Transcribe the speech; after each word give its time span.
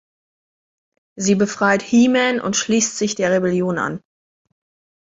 Sie 1.15 1.35
befreit 1.35 1.83
He-Man 1.83 2.41
und 2.41 2.55
schließt 2.55 2.97
sich 2.97 3.13
der 3.13 3.29
Rebellion 3.31 3.77
an. 3.77 4.01